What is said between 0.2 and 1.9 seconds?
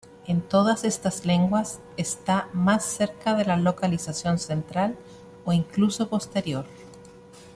En todas estas lenguas,